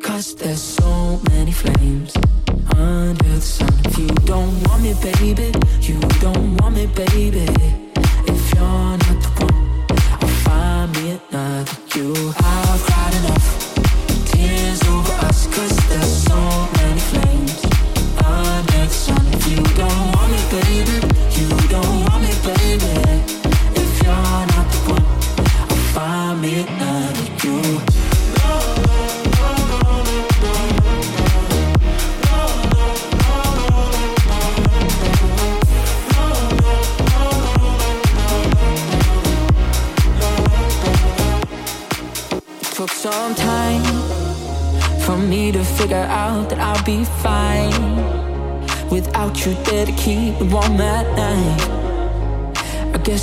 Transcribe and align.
cause 0.00 0.34
there's 0.34 0.79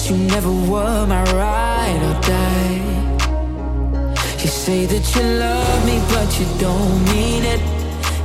You 0.08 0.18
never 0.18 0.50
were 0.50 1.06
my 1.06 1.24
ride 1.34 2.02
or 2.10 2.22
die. 2.22 2.80
You 4.42 4.48
say 4.48 4.86
that 4.86 5.06
you 5.16 5.22
love 5.22 5.86
me, 5.86 6.00
but 6.14 6.30
you 6.40 6.48
don't 6.60 7.04
mean 7.12 7.44
it. 7.44 7.62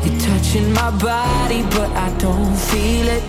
You're 0.05 0.21
touching 0.21 0.73
my 0.73 0.91
body, 0.99 1.63
but 1.77 1.91
I 1.91 2.09
don't 2.19 2.57
feel 2.57 3.09
it. 3.09 3.25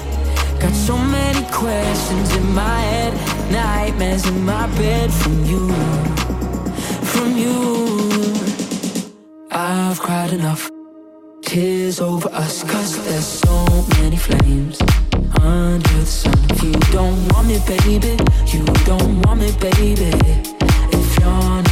Got 0.59 0.73
so 0.73 0.97
many 0.97 1.43
questions 1.51 2.35
in 2.35 2.53
my 2.53 2.79
head, 2.91 3.13
nightmares 3.51 4.27
in 4.27 4.45
my 4.45 4.67
bed 4.77 5.11
from 5.11 5.45
you 5.45 6.03
from 7.13 7.37
you. 7.37 7.57
I've 9.51 9.99
cried 9.99 10.31
enough 10.33 10.69
tears 11.41 11.99
over 12.01 12.29
us, 12.29 12.63
cause 12.63 12.91
there's 13.05 13.25
so 13.25 13.55
many 13.99 14.17
flames 14.17 14.79
under 15.41 15.99
the 15.99 16.05
sun. 16.05 16.52
You 16.63 16.71
don't 16.93 17.33
want 17.33 17.49
me, 17.49 17.59
baby, 17.67 18.15
you 18.47 18.63
don't 18.85 19.21
want 19.23 19.41
me, 19.41 19.51
baby. 19.59 20.11
If 20.93 21.19
you're 21.19 21.62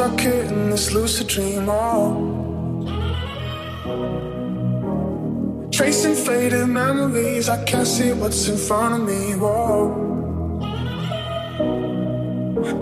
stuck 0.00 0.18
here 0.18 0.44
in 0.44 0.70
this 0.70 0.92
lucid 0.92 1.26
dream. 1.26 1.68
Oh. 1.68 2.08
Tracing 5.70 6.14
faded 6.14 6.68
memories. 6.68 7.50
I 7.50 7.62
can't 7.64 7.86
see 7.86 8.12
what's 8.14 8.48
in 8.48 8.56
front 8.56 8.94
of 8.94 9.02
me. 9.10 9.20
Whoa. 9.42 9.92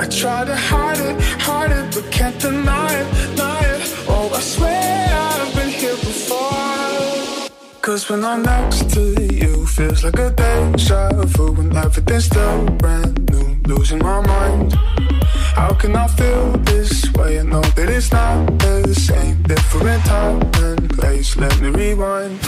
I 0.02 0.06
try 0.20 0.44
to 0.44 0.56
hide 0.70 1.00
it, 1.08 1.16
hide 1.46 1.72
it, 1.78 1.86
but 1.92 2.06
can't 2.12 2.38
deny 2.38 2.92
it, 3.00 3.06
deny 3.34 3.62
it. 3.74 3.80
Oh, 4.14 4.30
I 4.38 4.40
swear 4.52 5.08
I've 5.10 5.52
been 5.56 5.70
here 5.70 5.98
before. 6.10 7.48
Cause 7.80 8.08
when 8.08 8.24
I'm 8.24 8.42
next 8.44 8.90
to 8.94 9.02
you, 9.42 9.66
feels 9.66 10.04
like 10.04 10.20
a 10.20 10.30
deja 10.30 11.10
vu 11.34 11.50
when 11.50 11.76
everything's 11.76 12.26
still 12.26 12.64
brand 12.82 13.28
new. 13.32 13.48
Losing 13.74 13.98
my 13.98 14.20
mind. 14.24 14.78
How 15.58 15.74
can 15.74 15.96
I 15.96 16.06
feel 16.06 16.52
this 16.58 17.12
way? 17.14 17.40
I 17.40 17.42
know 17.42 17.60
that 17.60 17.90
it's 17.90 18.12
not 18.12 18.46
the 18.60 18.94
same. 18.94 19.42
Different 19.42 20.04
time 20.04 20.40
and 20.62 20.88
place. 20.88 21.36
Let 21.36 21.60
me 21.60 21.70
rewind. 21.70 22.38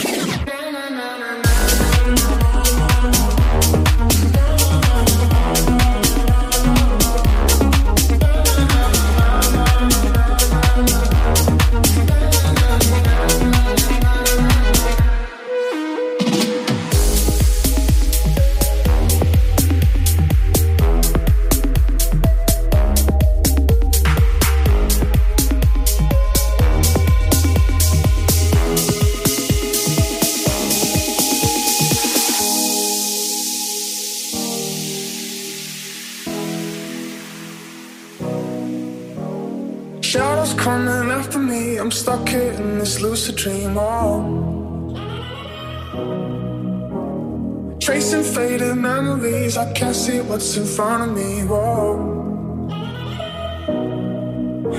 I 49.56 49.72
can't 49.72 49.96
see 49.96 50.20
what's 50.20 50.56
in 50.56 50.64
front 50.64 51.02
of 51.02 51.16
me. 51.16 51.42
Whoa. 51.42 52.18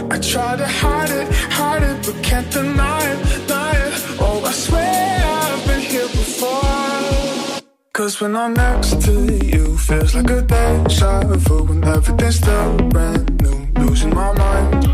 I 0.10 0.18
try 0.20 0.56
to 0.56 0.66
hide 0.66 1.10
it, 1.10 1.28
hide 1.52 1.84
it, 1.84 2.06
but 2.06 2.24
can't 2.24 2.50
deny 2.52 3.04
it, 3.12 3.48
deny 3.48 3.72
it. 3.72 3.94
Oh, 4.20 4.42
I 4.46 4.52
swear 4.52 5.24
I've 5.26 5.68
been 5.68 5.82
here 5.82 6.08
before. 6.08 7.62
Cause 7.92 8.22
when 8.22 8.36
I'm 8.36 8.54
next 8.54 9.02
to 9.02 9.12
you, 9.46 9.78
feels 9.78 10.16
like 10.16 10.30
a 10.30 10.42
deja 10.42 11.22
vu 11.24 11.64
when 11.64 11.84
everything's 11.84 12.38
still 12.38 12.78
brand 12.90 13.42
new. 13.42 13.84
Losing 13.84 14.14
my 14.16 14.32
mind. 14.34 14.86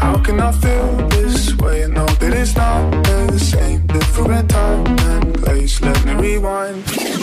How 0.00 0.16
can 0.18 0.40
I 0.40 0.50
feel 0.52 1.08
this 1.08 1.54
way? 1.56 1.84
I 1.84 1.88
know 1.88 2.06
that 2.06 2.32
it's 2.32 2.56
not 2.56 2.90
the 3.04 3.38
same. 3.38 3.86
Different 3.86 4.48
time 4.48 4.86
and 5.10 5.34
place. 5.34 5.80
Let 5.82 6.04
me 6.06 6.14
rewind. 6.14 7.13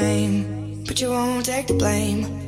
same, 0.00 0.84
but 0.86 0.98
you 1.02 1.10
won't 1.10 1.44
take 1.44 1.66
the 1.66 1.74
blame. 1.74 2.41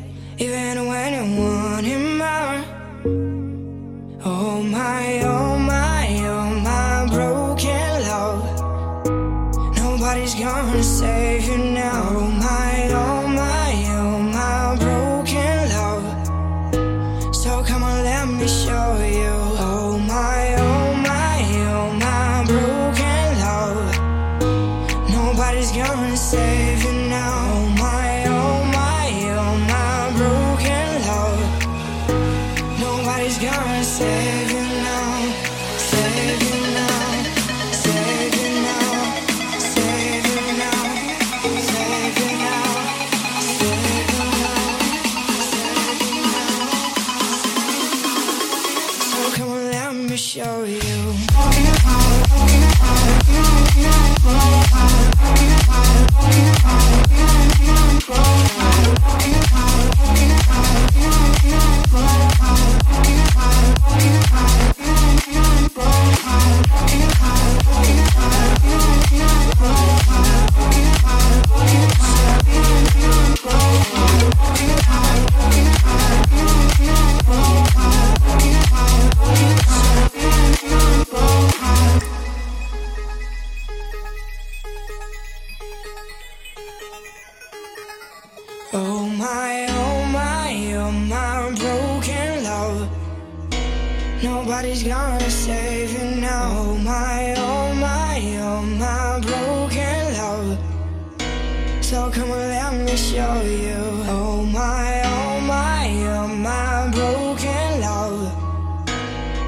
well, 102.34 102.48
let 102.48 102.72
me 102.86 102.96
show 102.96 103.42
you. 103.42 103.78
Oh 104.08 104.44
my, 104.44 105.02
oh 105.04 105.40
my, 105.40 105.88
oh 106.16 106.28
my 106.28 106.90
broken 106.92 107.80
love. 107.80 108.22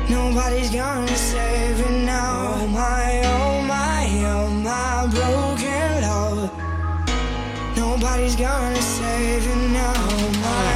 Nobody's 0.09 0.71
gonna 0.71 1.17
save 1.17 1.79
you 1.79 1.91
now. 2.05 2.55
Oh 2.55 2.67
my, 2.69 3.23
oh 3.25 3.63
my, 3.63 4.07
oh 4.35 4.51
my 4.51 5.07
broken 5.17 6.03
love. 6.07 6.51
Nobody's 7.77 8.37
gonna 8.37 8.83
save 8.83 9.45
you 9.47 9.57
now. 9.73 9.95
Oh 9.97 10.31
my. 10.43 10.76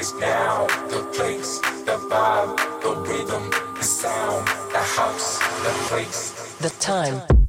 It's 0.00 0.14
now, 0.14 0.66
the 0.88 1.02
place, 1.12 1.58
the 1.84 1.98
vibe, 2.08 2.56
the 2.80 2.96
rhythm, 3.02 3.50
the 3.76 3.82
sound, 3.82 4.46
the 4.72 4.78
house, 4.78 5.38
the 5.62 5.68
place, 5.88 6.56
the 6.56 6.70
time. 6.80 7.39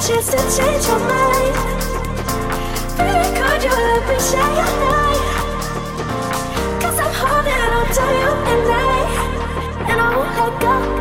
chance 0.00 0.30
to 0.30 0.36
change 0.56 0.86
your 0.86 0.98
mind. 1.00 1.78
I'm 7.00 7.14
holding 7.14 7.62
on 7.76 7.86
to 7.96 8.04
you 8.20 8.30
tonight, 8.46 9.10
and 9.90 10.00
I 10.00 10.16
won't 10.16 10.36
let 10.36 10.60
go. 10.60 10.97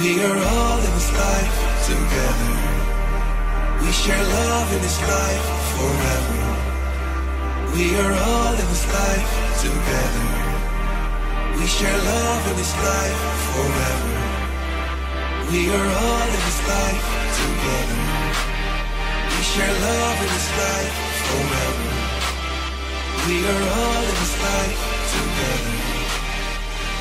We 0.00 0.16
are 0.24 0.32
all 0.32 0.78
in 0.78 0.92
this 0.96 1.12
life 1.12 1.56
together. 1.84 2.54
We 3.84 3.92
share 3.92 4.24
love 4.24 4.72
in 4.72 4.80
this 4.80 4.98
life 5.04 5.46
forever. 5.76 6.40
We 7.76 7.84
are 8.00 8.14
all 8.16 8.54
in 8.56 8.66
this 8.72 8.86
life 8.88 9.32
together. 9.60 10.28
We 11.52 11.66
share 11.66 11.98
love 12.00 12.42
in 12.48 12.56
this 12.56 12.74
life 12.80 13.20
forever. 13.52 14.16
We 15.52 15.68
are 15.68 15.90
all 16.08 16.28
in 16.32 16.42
this 16.48 16.60
life 16.64 17.06
together. 17.36 18.00
We 19.36 19.42
share 19.52 19.74
love 19.84 20.18
in 20.24 20.30
this 20.32 20.48
life 20.64 20.96
forever. 21.28 21.90
We 23.28 23.36
are 23.52 23.64
all 23.76 24.04
in 24.08 24.16
this 24.16 24.36
life 24.48 24.80
together. 25.12 25.76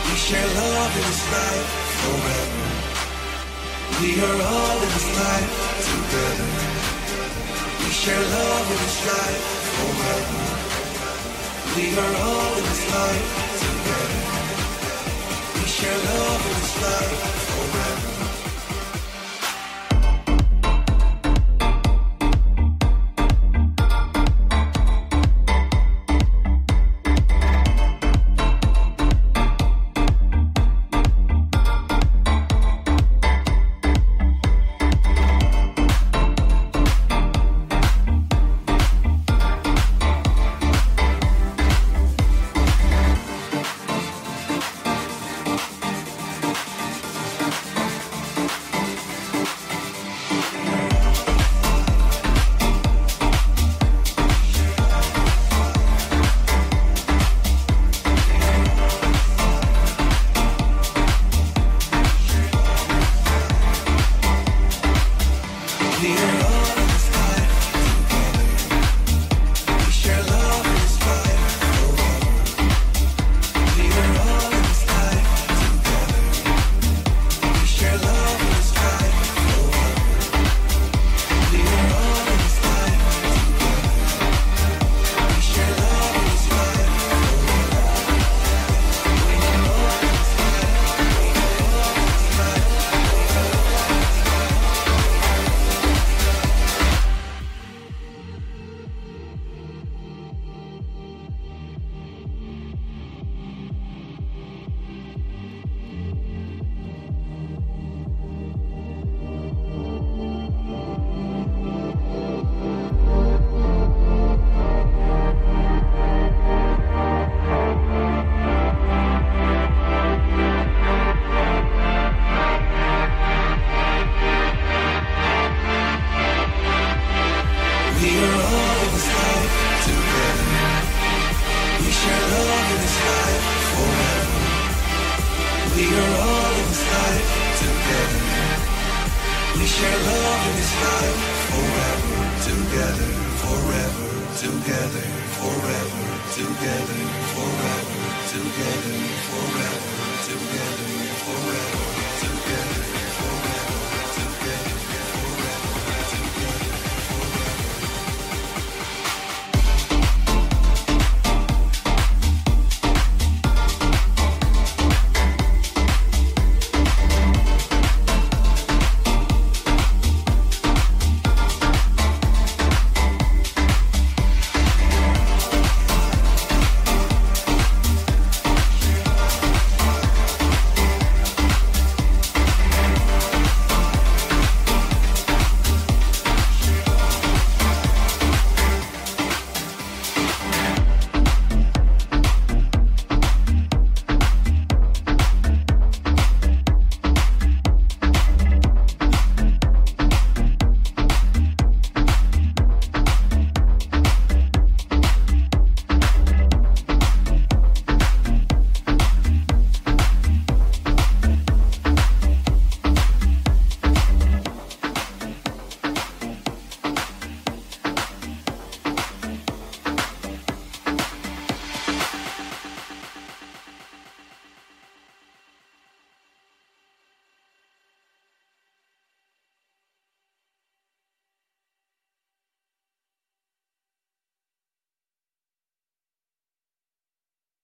We 0.04 0.16
share 0.20 0.50
love 0.52 0.92
in 1.00 1.04
this 1.08 1.24
life 1.32 1.70
forever. 2.04 2.69
We 4.02 4.16
are 4.22 4.42
all 4.42 4.78
in 4.82 4.90
this 4.96 5.10
life 5.20 5.54
together. 5.84 6.50
We 7.84 7.92
share 7.92 8.22
love 8.22 8.72
in 8.72 8.78
this 8.78 9.00
life 9.08 9.44
forever. 9.76 10.42
We 11.76 11.86
are 12.00 12.16
all 12.24 12.58
in 12.60 12.64
this 12.64 12.86
life 12.96 13.28
together. 13.60 14.46
We 15.56 15.66
share 15.68 15.98
love 15.98 16.48
in 16.48 16.54
this 16.62 16.82
life 16.82 17.49